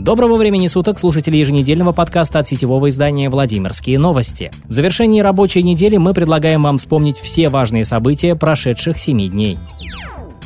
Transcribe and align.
Доброго 0.00 0.36
времени 0.36 0.68
суток, 0.68 1.00
слушатели 1.00 1.36
еженедельного 1.36 1.92
подкаста 1.92 2.38
от 2.38 2.46
сетевого 2.46 2.88
издания 2.88 3.28
«Владимирские 3.28 3.98
новости». 3.98 4.52
В 4.68 4.72
завершении 4.72 5.20
рабочей 5.20 5.62
недели 5.64 5.96
мы 5.96 6.14
предлагаем 6.14 6.62
вам 6.62 6.78
вспомнить 6.78 7.16
все 7.18 7.48
важные 7.48 7.84
события 7.84 8.36
прошедших 8.36 8.96
семи 8.96 9.28
дней. 9.28 9.58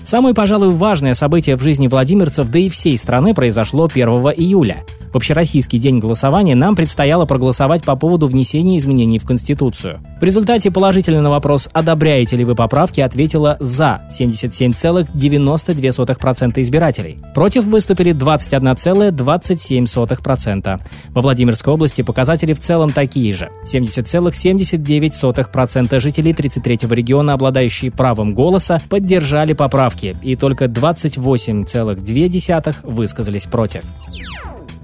Самое, 0.04 0.34
пожалуй, 0.34 0.72
важное 0.72 1.14
событие 1.14 1.56
в 1.56 1.62
жизни 1.62 1.88
владимирцев, 1.88 2.50
да 2.50 2.58
и 2.58 2.68
всей 2.68 2.98
страны, 2.98 3.34
произошло 3.34 3.88
1 3.92 4.08
июля. 4.08 4.84
В 5.12 5.16
общероссийский 5.16 5.78
день 5.78 5.98
голосования 5.98 6.54
нам 6.54 6.74
предстояло 6.74 7.26
проголосовать 7.26 7.84
по 7.84 7.94
поводу 7.96 8.26
внесения 8.26 8.78
изменений 8.78 9.18
в 9.18 9.26
Конституцию. 9.26 10.00
В 10.18 10.24
результате 10.24 10.70
положительно 10.70 11.20
на 11.20 11.28
вопрос 11.28 11.68
«Одобряете 11.74 12.36
ли 12.36 12.46
вы 12.46 12.54
поправки?» 12.54 13.02
ответило 13.02 13.58
«За» 13.60 14.00
77,92% 14.18 16.62
избирателей. 16.62 17.18
Против 17.34 17.64
выступили 17.64 18.14
21,27%. 18.14 20.80
Во 21.10 21.20
Владимирской 21.20 21.74
области 21.74 22.00
показатели 22.00 22.54
в 22.54 22.60
целом 22.60 22.88
такие 22.88 23.34
же. 23.34 23.50
70,79% 23.70 26.00
жителей 26.00 26.32
33-го 26.32 26.94
региона, 26.94 27.34
обладающие 27.34 27.90
правом 27.90 28.32
голоса, 28.32 28.80
поддержали 28.88 29.52
поправки, 29.92 30.16
и 30.22 30.36
только 30.36 30.66
28,2% 30.66 32.76
высказались 32.82 33.46
против. 33.46 33.82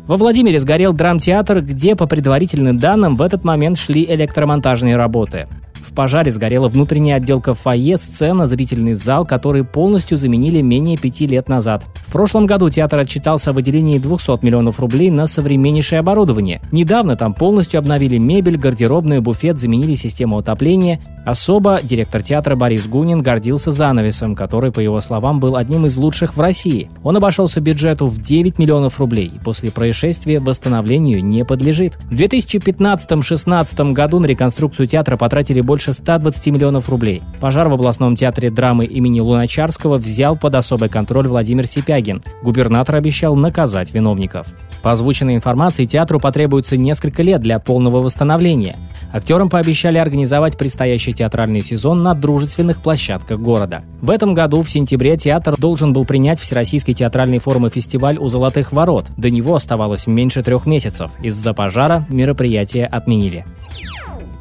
Во 0.07 0.17
Владимире 0.17 0.59
сгорел 0.61 0.95
драмтеатр, 0.95 1.61
где, 1.61 1.95
по 1.95 2.07
предварительным 2.07 2.79
данным, 2.79 3.17
в 3.17 3.23
этот 3.23 3.45
момент 3.45 3.79
шли 3.79 4.07
электромонтажные 4.07 4.97
работы 4.97 5.47
пожаре 5.93 6.33
сгорела 6.33 6.69
внутренняя 6.69 7.17
отделка 7.17 7.55
фойе, 7.55 7.97
сцена, 7.97 8.47
зрительный 8.47 8.95
зал, 8.95 9.27
который 9.27 9.65
полностью 9.65 10.17
заменили 10.17 10.61
менее 10.61 10.97
пяти 10.97 11.27
лет 11.27 11.49
назад. 11.49 11.85
В 12.07 12.13
прошлом 12.13 12.47
году 12.47 12.71
театр 12.71 13.01
отчитался 13.01 13.51
о 13.51 13.53
выделении 13.53 13.99
200 13.99 14.45
миллионов 14.45 14.81
рублей 14.81 15.11
на 15.11 15.27
современнейшее 15.27 16.01
оборудование. 16.01 16.61
Недавно 16.71 17.17
там 17.17 17.35
полностью 17.35 17.79
обновили 17.79 18.19
мебель, 18.19 18.57
гардеробную, 18.57 19.23
буфет, 19.23 19.59
заменили 19.59 19.95
систему 19.95 20.39
отопления. 20.39 21.01
Особо 21.27 21.81
директор 21.83 22.23
театра 22.23 22.55
Борис 22.55 22.87
Гунин 22.87 23.23
гордился 23.23 23.71
занавесом, 23.71 24.35
который, 24.35 24.73
по 24.73 24.81
его 24.81 25.01
словам, 25.01 25.41
был 25.41 25.57
одним 25.57 25.87
из 25.87 25.97
лучших 25.97 26.37
в 26.37 26.41
России. 26.41 26.89
Он 27.03 27.17
обошелся 27.17 27.61
бюджету 27.61 28.07
в 28.07 28.23
9 28.23 28.59
миллионов 28.59 29.01
рублей 29.01 29.33
после 29.49 29.71
происшествия 29.71 30.41
восстановлению 30.41 31.25
не 31.25 31.43
подлежит. 31.43 31.95
В 32.11 32.13
2015-16 32.13 33.93
году 33.93 34.19
на 34.19 34.27
реконструкцию 34.27 34.87
театра 34.87 35.17
потратили 35.17 35.63
больше 35.63 35.78
больше 35.79 35.93
120 35.93 36.47
миллионов 36.49 36.89
рублей. 36.89 37.23
Пожар 37.39 37.69
в 37.69 37.73
областном 37.73 38.17
театре 38.17 38.51
драмы 38.51 38.85
имени 38.85 39.21
Луначарского 39.21 39.99
взял 39.99 40.37
под 40.37 40.57
особый 40.57 40.89
контроль 40.89 41.29
Владимир 41.29 41.69
Сипягин. 41.69 42.21
Губернатор 42.43 42.97
обещал 42.97 43.37
наказать 43.37 43.95
виновников. 43.95 44.49
По 44.83 44.91
озвученной 44.91 45.37
информации, 45.37 45.85
театру 45.85 46.19
потребуется 46.19 46.77
несколько 46.77 47.23
лет 47.23 47.43
для 47.43 47.61
полного 47.61 47.99
восстановления. 47.99 48.75
Актерам 49.13 49.49
пообещали 49.49 49.99
организовать 49.99 50.59
предстоящий 50.59 51.13
театральный 51.13 51.63
сезон 51.63 52.03
на 52.03 52.15
дружественных 52.15 52.83
площадках 52.83 53.39
города. 53.39 53.85
В 54.03 54.11
этом 54.11 54.35
году, 54.35 54.63
в 54.63 54.69
сентябре, 54.69 55.17
театр 55.17 55.55
должен 55.59 55.93
был 55.93 56.05
принять 56.05 56.41
Всероссийский 56.41 56.95
театральный 56.95 57.39
форум 57.39 57.69
и 57.69 57.71
фестиваль 57.71 58.19
у 58.19 58.29
Золотых 58.29 58.73
Ворот. 58.73 59.07
До 59.17 59.31
него 59.31 59.55
оставалось 59.55 60.09
меньше 60.09 60.43
трех 60.43 60.67
месяцев. 60.67 61.13
Из-за 61.23 61.55
пожара 61.55 62.05
мероприятие 62.09 62.87
отменили. 62.87 63.45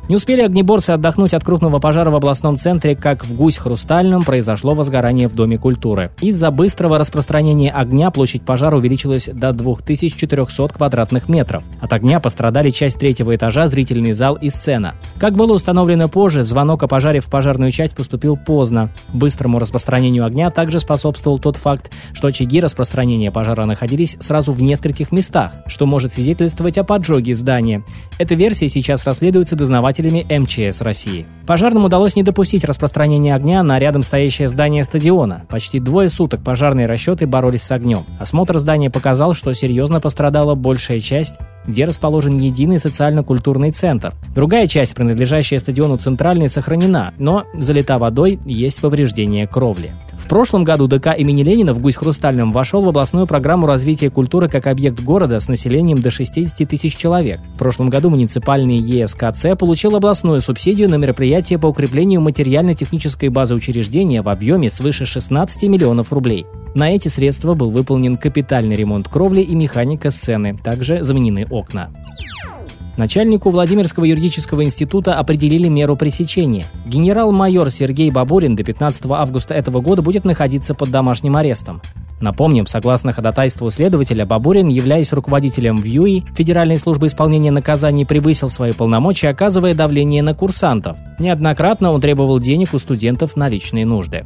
Не 0.10 0.16
успели 0.16 0.40
огнеборцы 0.40 0.92
отдохнуть 0.92 1.34
от 1.34 1.44
крупного 1.44 1.80
пожара 1.80 2.10
в 2.10 2.16
областном 2.16 2.58
центре, 2.58 2.96
как 2.96 3.26
в 3.26 3.36
Гусь-Хрустальном 3.36 4.24
произошло 4.24 4.74
возгорание 4.74 5.28
в 5.28 5.36
Доме 5.36 5.58
культуры. 5.58 6.12
Из-за 6.22 6.50
быстрого 6.50 6.98
распространения 6.98 7.72
огня 7.72 8.10
площадь 8.10 8.44
пожара 8.44 8.78
увеличилась 8.78 9.28
до 9.28 9.52
2400 9.52 10.70
квадратных 10.70 11.28
метров. 11.28 11.62
От 11.82 11.92
огня 11.92 12.22
пострадали 12.22 12.70
часть 12.70 13.00
третьего 13.00 13.36
этажа, 13.36 13.68
зрительный 13.68 14.14
зал 14.14 14.36
и 14.36 14.50
сцена. 14.50 14.94
Как 15.18 15.34
было 15.34 15.54
установлено 15.54 16.08
позже, 16.08 16.46
звонок 16.46 16.84
о 16.84 16.88
пожаре 16.88 17.20
в 17.20 17.26
пожарную 17.26 17.72
часть 17.72 17.94
поступил 17.94 18.38
поздно. 18.38 18.90
Быстрому 19.12 19.60
распространению 19.60 20.24
огня 20.24 20.52
также 20.52 20.80
способствовал 20.80 21.38
тот 21.38 21.58
факт, 21.58 21.92
что 22.14 22.30
очаги 22.30 22.62
распространения 22.62 23.30
пожара 23.30 23.66
находились 23.66 24.16
сразу 24.22 24.54
в 24.54 24.62
нескольких 24.62 25.12
местах, 25.12 25.52
что 25.68 25.86
может 25.86 26.14
свидетельствовать 26.14 26.78
о 26.78 26.86
поджоге 26.86 27.36
здания. 27.36 27.84
Эта 28.18 28.36
версия 28.36 28.70
сейчас 28.70 29.04
расследуется 29.06 29.58
дознавателями 29.58 29.97
спасателями 29.98 30.26
МЧС 30.30 30.82
России. 30.82 31.26
Пожарным 31.46 31.86
удалось 31.86 32.16
не 32.16 32.24
допустить 32.24 32.64
распространения 32.64 33.34
огня 33.34 33.64
на 33.64 33.80
рядом 33.80 34.04
стоящее 34.04 34.48
здание 34.48 34.84
стадиона. 34.84 35.46
Почти 35.50 35.80
двое 35.80 36.10
суток 36.10 36.42
пожарные 36.44 36.86
расчеты 36.88 37.26
боролись 37.26 37.64
с 37.64 37.72
огнем. 37.72 38.04
Осмотр 38.20 38.60
здания 38.60 38.90
показал, 38.90 39.34
что 39.34 39.54
серьезно 39.54 40.00
пострадала 40.00 40.56
большая 40.56 41.00
часть 41.00 41.36
где 41.68 41.86
расположен 41.86 42.40
единый 42.40 42.80
социально-культурный 42.80 43.72
центр. 43.72 44.14
Другая 44.34 44.68
часть, 44.68 44.96
принадлежащая 44.96 45.60
стадиону 45.60 45.98
«Центральный», 45.98 46.50
сохранена, 46.50 47.14
но 47.20 47.44
залита 47.54 48.00
водой, 48.00 48.40
есть 48.46 48.82
повреждение 48.82 49.48
кровли. 49.48 49.92
В 50.18 50.28
прошлом 50.28 50.64
году 50.64 50.88
ДК 50.88 51.16
имени 51.18 51.44
Ленина 51.44 51.74
в 51.74 51.80
Гусь-Хрустальном 51.80 52.52
вошел 52.52 52.82
в 52.82 52.90
областную 52.90 53.28
программу 53.28 53.68
развития 53.68 54.10
культуры 54.10 54.50
как 54.50 54.68
объект 54.68 55.00
города 55.00 55.40
с 55.40 55.48
населением 55.48 56.00
до 56.02 56.12
60 56.12 56.68
тысяч 56.68 56.98
человек. 56.98 57.40
В 57.56 57.58
прошлом 57.58 57.90
году 57.90 58.10
муниципальный 58.10 58.78
ЕСКЦ 58.78 59.58
получил 59.58 59.96
областную 59.96 60.42
субсидию 60.42 60.90
на 60.90 60.96
мероприятие 60.96 61.60
по 61.60 61.68
укреплению 61.68 62.22
материально-технической 62.22 63.30
базы 63.30 63.56
учреждения 63.56 64.22
в 64.22 64.30
объеме 64.30 64.70
свыше 64.70 65.06
16 65.06 65.64
миллионов 65.64 66.12
рублей. 66.12 66.46
На 66.76 66.92
эти 66.92 67.08
средства 67.08 67.54
был 67.54 67.72
выполнен 67.72 68.18
капитальный 68.18 68.76
ремонт 68.76 69.08
кровли 69.08 69.42
и 69.42 69.56
механика 69.56 70.12
сцены, 70.12 70.58
также 70.64 71.04
заменены 71.04 71.48
окна. 71.58 71.90
Начальнику 72.98 73.52
Владимирского 73.52 74.06
юридического 74.06 74.64
института 74.64 75.20
определили 75.20 75.68
меру 75.68 75.96
пресечения. 75.96 76.66
Генерал-майор 76.88 77.70
Сергей 77.70 78.10
Бабурин 78.10 78.56
до 78.56 78.64
15 78.64 79.06
августа 79.06 79.54
этого 79.54 79.82
года 79.82 80.02
будет 80.02 80.26
находиться 80.26 80.74
под 80.74 80.90
домашним 80.90 81.36
арестом. 81.36 81.80
Напомним, 82.20 82.66
согласно 82.66 83.14
ходатайству 83.14 83.70
следователя, 83.70 84.26
Бабурин, 84.26 84.70
являясь 84.70 85.14
руководителем 85.14 85.78
ВьЮИ, 85.78 86.24
Федеральной 86.36 86.80
службы 86.80 87.06
исполнения 87.06 87.52
наказаний, 87.52 88.08
превысил 88.08 88.50
свои 88.50 88.72
полномочия, 88.72 89.30
оказывая 89.30 89.76
давление 89.76 90.24
на 90.24 90.34
курсантов. 90.34 90.98
Неоднократно 91.20 91.92
он 91.92 92.02
требовал 92.02 92.40
денег 92.40 92.74
у 92.74 92.80
студентов 92.80 93.36
на 93.36 93.48
личные 93.48 93.86
нужды. 93.86 94.26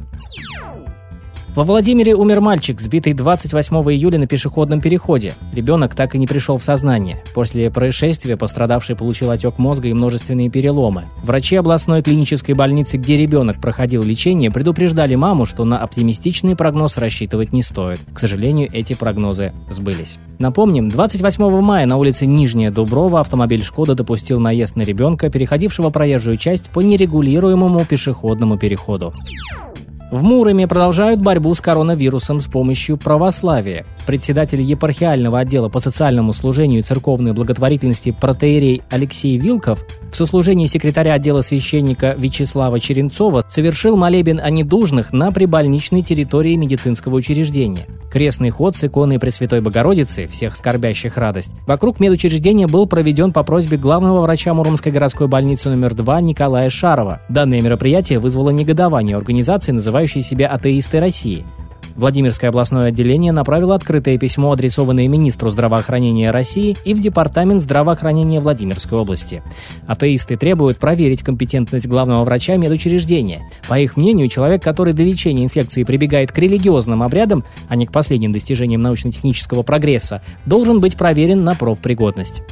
Во 1.54 1.64
Владимире 1.64 2.14
умер 2.14 2.40
мальчик, 2.40 2.80
сбитый 2.80 3.12
28 3.12 3.76
июля 3.92 4.18
на 4.18 4.26
пешеходном 4.26 4.80
переходе. 4.80 5.34
Ребенок 5.52 5.94
так 5.94 6.14
и 6.14 6.18
не 6.18 6.26
пришел 6.26 6.56
в 6.56 6.62
сознание. 6.62 7.22
После 7.34 7.70
происшествия 7.70 8.38
пострадавший 8.38 8.96
получил 8.96 9.30
отек 9.30 9.58
мозга 9.58 9.88
и 9.88 9.92
множественные 9.92 10.48
переломы. 10.48 11.04
Врачи 11.22 11.56
областной 11.56 12.00
клинической 12.00 12.54
больницы, 12.54 12.96
где 12.96 13.18
ребенок 13.18 13.60
проходил 13.60 14.02
лечение, 14.02 14.50
предупреждали 14.50 15.14
маму, 15.14 15.44
что 15.44 15.66
на 15.66 15.78
оптимистичный 15.78 16.56
прогноз 16.56 16.96
рассчитывать 16.96 17.52
не 17.52 17.62
стоит. 17.62 18.00
К 18.14 18.18
сожалению, 18.18 18.70
эти 18.72 18.94
прогнозы 18.94 19.52
сбылись. 19.68 20.16
Напомним, 20.38 20.88
28 20.88 21.60
мая 21.60 21.84
на 21.84 21.98
улице 21.98 22.24
Нижняя 22.24 22.70
Дуброва 22.70 23.20
автомобиль 23.20 23.62
«Шкода» 23.62 23.94
допустил 23.94 24.40
наезд 24.40 24.74
на 24.74 24.82
ребенка, 24.82 25.28
переходившего 25.28 25.90
проезжую 25.90 26.38
часть 26.38 26.70
по 26.70 26.80
нерегулируемому 26.80 27.84
пешеходному 27.84 28.56
переходу. 28.56 29.12
В 30.12 30.22
Муроме 30.22 30.68
продолжают 30.68 31.22
борьбу 31.22 31.54
с 31.54 31.62
коронавирусом 31.62 32.42
с 32.42 32.44
помощью 32.44 32.98
православия. 32.98 33.86
Председатель 34.06 34.60
епархиального 34.60 35.38
отдела 35.38 35.70
по 35.70 35.80
социальному 35.80 36.34
служению 36.34 36.80
и 36.80 36.82
церковной 36.82 37.32
благотворительности 37.32 38.10
протеерей 38.10 38.82
Алексей 38.90 39.38
Вилков 39.38 39.86
в 40.12 40.14
сослужении 40.14 40.66
секретаря 40.66 41.14
отдела 41.14 41.40
священника 41.40 42.14
Вячеслава 42.18 42.78
Черенцова 42.78 43.42
совершил 43.48 43.96
молебен 43.96 44.38
о 44.38 44.50
недужных 44.50 45.14
на 45.14 45.32
прибольничной 45.32 46.02
территории 46.02 46.54
медицинского 46.56 47.14
учреждения. 47.14 47.86
Крестный 48.12 48.50
ход 48.50 48.76
с 48.76 48.84
иконой 48.84 49.18
Пресвятой 49.18 49.62
Богородицы, 49.62 50.26
всех 50.26 50.54
скорбящих 50.54 51.16
радость, 51.16 51.48
вокруг 51.66 51.98
медучреждения 51.98 52.66
был 52.66 52.86
проведен 52.86 53.32
по 53.32 53.42
просьбе 53.42 53.78
главного 53.78 54.20
врача 54.20 54.52
Муромской 54.52 54.92
городской 54.92 55.28
больницы 55.28 55.70
номер 55.70 55.94
2 55.94 56.20
Николая 56.20 56.68
Шарова. 56.68 57.22
Данное 57.30 57.62
мероприятие 57.62 58.18
вызвало 58.18 58.50
негодование 58.50 59.16
организации, 59.16 59.72
называющей 60.02 60.22
себя 60.22 60.48
«Атеисты 60.48 61.00
России». 61.00 61.44
Владимирское 61.94 62.48
областное 62.48 62.86
отделение 62.86 63.32
направило 63.32 63.74
открытое 63.74 64.16
письмо, 64.16 64.50
адресованное 64.52 65.06
министру 65.08 65.50
здравоохранения 65.50 66.30
России 66.30 66.74
и 66.86 66.94
в 66.94 67.00
Департамент 67.00 67.60
здравоохранения 67.60 68.40
Владимирской 68.40 68.98
области. 68.98 69.42
Атеисты 69.86 70.38
требуют 70.38 70.78
проверить 70.78 71.22
компетентность 71.22 71.86
главного 71.86 72.24
врача 72.24 72.56
медучреждения. 72.56 73.42
По 73.68 73.78
их 73.78 73.98
мнению, 73.98 74.28
человек, 74.28 74.62
который 74.62 74.94
для 74.94 75.04
лечения 75.04 75.44
инфекции 75.44 75.84
прибегает 75.84 76.32
к 76.32 76.38
религиозным 76.38 77.02
обрядам, 77.02 77.44
а 77.68 77.76
не 77.76 77.86
к 77.86 77.92
последним 77.92 78.32
достижениям 78.32 78.80
научно-технического 78.80 79.62
прогресса, 79.62 80.22
должен 80.46 80.80
быть 80.80 80.96
проверен 80.96 81.44
на 81.44 81.54
профпригодность. 81.54 82.42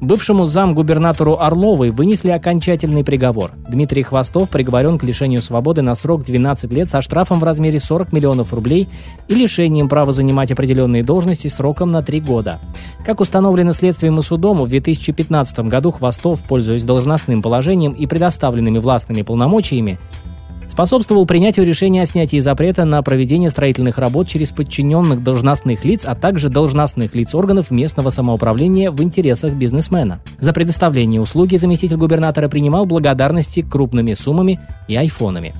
Бывшему 0.00 0.46
замгубернатору 0.46 1.38
Орловой 1.38 1.90
вынесли 1.90 2.30
окончательный 2.30 3.04
приговор. 3.04 3.50
Дмитрий 3.68 4.02
Хвостов 4.02 4.48
приговорен 4.48 4.98
к 4.98 5.02
лишению 5.02 5.42
свободы 5.42 5.82
на 5.82 5.94
срок 5.94 6.24
12 6.24 6.72
лет 6.72 6.88
со 6.88 7.02
штрафом 7.02 7.38
в 7.38 7.44
размере 7.44 7.78
40 7.78 8.10
миллионов 8.10 8.54
рублей 8.54 8.88
и 9.28 9.34
лишением 9.34 9.90
права 9.90 10.12
занимать 10.12 10.52
определенные 10.52 11.02
должности 11.02 11.48
сроком 11.48 11.90
на 11.90 12.02
3 12.02 12.20
года. 12.22 12.60
Как 13.04 13.20
установлено 13.20 13.74
следствием 13.74 14.18
и 14.18 14.22
судом, 14.22 14.62
в 14.62 14.68
2015 14.70 15.68
году 15.68 15.90
Хвостов, 15.90 16.42
пользуясь 16.44 16.84
должностным 16.84 17.42
положением 17.42 17.92
и 17.92 18.06
предоставленными 18.06 18.78
властными 18.78 19.20
полномочиями, 19.20 19.98
способствовал 20.70 21.26
принятию 21.26 21.66
решения 21.66 22.02
о 22.02 22.06
снятии 22.06 22.38
запрета 22.40 22.84
на 22.84 23.02
проведение 23.02 23.50
строительных 23.50 23.98
работ 23.98 24.28
через 24.28 24.52
подчиненных 24.52 25.22
должностных 25.22 25.84
лиц, 25.84 26.04
а 26.04 26.14
также 26.14 26.48
должностных 26.48 27.14
лиц 27.14 27.34
органов 27.34 27.70
местного 27.70 28.10
самоуправления 28.10 28.90
в 28.90 29.02
интересах 29.02 29.52
бизнесмена. 29.52 30.20
За 30.38 30.52
предоставление 30.52 31.20
услуги 31.20 31.56
заместитель 31.56 31.96
губернатора 31.96 32.48
принимал 32.48 32.86
благодарности 32.86 33.62
крупными 33.62 34.14
суммами 34.14 34.58
и 34.88 34.96
айфонами. 34.96 35.54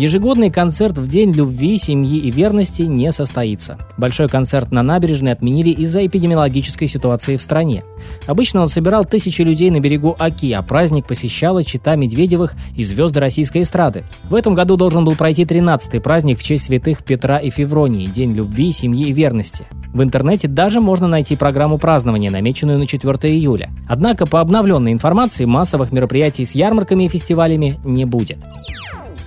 Ежегодный 0.00 0.50
концерт 0.50 0.96
в 0.96 1.06
День 1.06 1.30
любви, 1.32 1.76
семьи 1.76 2.16
и 2.16 2.30
верности 2.30 2.80
не 2.80 3.12
состоится. 3.12 3.76
Большой 3.98 4.28
концерт 4.28 4.72
на 4.72 4.82
набережной 4.82 5.32
отменили 5.32 5.68
из-за 5.68 6.06
эпидемиологической 6.06 6.88
ситуации 6.88 7.36
в 7.36 7.42
стране. 7.42 7.84
Обычно 8.26 8.62
он 8.62 8.68
собирал 8.68 9.04
тысячи 9.04 9.42
людей 9.42 9.70
на 9.70 9.78
берегу 9.78 10.16
Оки, 10.18 10.52
а 10.52 10.62
праздник 10.62 11.06
посещала 11.06 11.62
чита 11.64 11.96
Медведевых 11.96 12.54
и 12.74 12.82
звезды 12.82 13.20
российской 13.20 13.60
эстрады. 13.60 14.04
В 14.30 14.34
этом 14.34 14.54
году 14.54 14.78
должен 14.78 15.04
был 15.04 15.16
пройти 15.16 15.44
13-й 15.44 16.00
праздник 16.00 16.38
в 16.38 16.42
честь 16.42 16.64
святых 16.64 17.04
Петра 17.04 17.36
и 17.36 17.50
Февронии, 17.50 18.06
День 18.06 18.32
любви, 18.32 18.72
семьи 18.72 19.08
и 19.08 19.12
верности. 19.12 19.66
В 19.92 20.02
интернете 20.02 20.48
даже 20.48 20.80
можно 20.80 21.08
найти 21.08 21.36
программу 21.36 21.76
празднования, 21.76 22.30
намеченную 22.30 22.78
на 22.78 22.86
4 22.86 23.34
июля. 23.34 23.68
Однако, 23.86 24.24
по 24.24 24.40
обновленной 24.40 24.92
информации, 24.92 25.44
массовых 25.44 25.92
мероприятий 25.92 26.46
с 26.46 26.54
ярмарками 26.54 27.04
и 27.04 27.08
фестивалями 27.10 27.78
не 27.84 28.06
будет. 28.06 28.38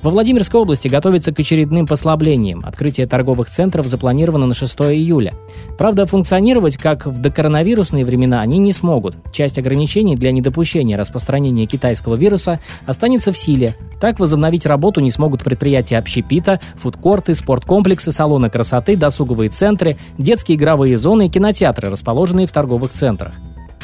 Во 0.03 0.11
Владимирской 0.11 0.59
области 0.59 0.89
готовится 0.89 1.31
к 1.31 1.39
очередным 1.39 1.87
послаблениям. 1.87 2.61
Открытие 2.65 3.07
торговых 3.07 3.49
центров 3.49 3.87
запланировано 3.87 4.45
на 4.45 4.53
6 4.53 4.75
июля. 4.81 5.33
Правда, 5.77 6.05
функционировать, 6.05 6.75
как 6.75 7.05
в 7.05 7.21
докоронавирусные 7.21 8.03
времена, 8.03 8.41
они 8.41 8.57
не 8.59 8.73
смогут. 8.73 9.15
Часть 9.31 9.57
ограничений 9.57 10.17
для 10.17 10.33
недопущения 10.33 10.97
распространения 10.97 11.65
китайского 11.67 12.15
вируса 12.15 12.59
останется 12.85 13.31
в 13.31 13.37
силе. 13.37 13.75
Так 14.01 14.19
возобновить 14.19 14.65
работу 14.65 14.99
не 14.99 15.09
смогут 15.09 15.41
предприятия 15.41 15.97
общепита, 15.97 16.59
фудкорты, 16.81 17.33
спорткомплексы, 17.33 18.11
салоны 18.11 18.49
красоты, 18.49 18.97
досуговые 18.97 19.49
центры, 19.51 19.95
детские 20.17 20.57
игровые 20.57 20.97
зоны 20.97 21.27
и 21.27 21.29
кинотеатры, 21.29 21.89
расположенные 21.89 22.45
в 22.45 22.51
торговых 22.51 22.91
центрах. 22.91 23.35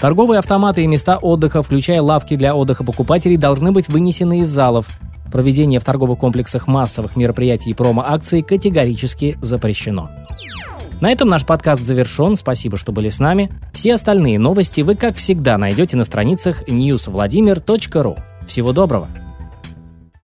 Торговые 0.01 0.39
автоматы 0.39 0.83
и 0.83 0.87
места 0.87 1.17
отдыха, 1.17 1.63
включая 1.63 2.01
лавки 2.01 2.35
для 2.35 2.57
отдыха 2.57 2.83
покупателей, 2.83 3.37
должны 3.37 3.71
быть 3.71 3.87
вынесены 3.87 4.41
из 4.41 4.49
залов. 4.49 4.85
Проведение 5.31 5.79
в 5.79 5.85
торговых 5.85 6.19
комплексах 6.19 6.67
массовых 6.67 7.15
мероприятий 7.15 7.71
и 7.71 7.73
промо-акций 7.73 8.41
категорически 8.41 9.37
запрещено. 9.41 10.09
На 11.01 11.11
этом 11.11 11.29
наш 11.29 11.45
подкаст 11.45 11.85
завершен. 11.85 12.35
Спасибо, 12.35 12.77
что 12.77 12.91
были 12.91 13.09
с 13.09 13.19
нами. 13.19 13.51
Все 13.73 13.93
остальные 13.93 14.37
новости 14.39 14.81
вы, 14.81 14.95
как 14.95 15.15
всегда, 15.15 15.57
найдете 15.57 15.95
на 15.95 16.03
страницах 16.03 16.67
newsvladimir.ru. 16.67 18.19
Всего 18.47 18.73
доброго! 18.73 19.07